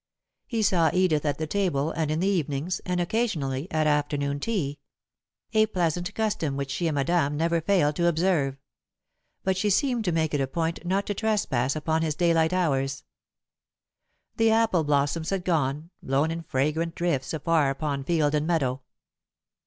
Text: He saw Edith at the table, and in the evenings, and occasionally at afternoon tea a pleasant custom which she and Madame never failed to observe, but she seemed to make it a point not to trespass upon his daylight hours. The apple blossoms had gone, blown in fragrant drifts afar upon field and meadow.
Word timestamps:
He 0.47 0.63
saw 0.63 0.89
Edith 0.95 1.27
at 1.27 1.37
the 1.37 1.45
table, 1.45 1.91
and 1.91 2.09
in 2.09 2.21
the 2.21 2.27
evenings, 2.27 2.79
and 2.87 2.99
occasionally 2.99 3.67
at 3.69 3.85
afternoon 3.85 4.39
tea 4.39 4.79
a 5.53 5.67
pleasant 5.67 6.15
custom 6.15 6.57
which 6.57 6.71
she 6.71 6.87
and 6.87 6.95
Madame 6.95 7.37
never 7.37 7.61
failed 7.61 7.97
to 7.97 8.07
observe, 8.07 8.57
but 9.43 9.55
she 9.55 9.69
seemed 9.69 10.03
to 10.05 10.11
make 10.11 10.33
it 10.33 10.41
a 10.41 10.47
point 10.47 10.83
not 10.83 11.05
to 11.05 11.13
trespass 11.13 11.75
upon 11.75 12.01
his 12.01 12.15
daylight 12.15 12.51
hours. 12.51 13.03
The 14.37 14.49
apple 14.49 14.83
blossoms 14.83 15.29
had 15.29 15.45
gone, 15.45 15.91
blown 16.01 16.31
in 16.31 16.41
fragrant 16.41 16.95
drifts 16.95 17.31
afar 17.31 17.69
upon 17.69 18.03
field 18.03 18.33
and 18.33 18.47
meadow. 18.47 18.81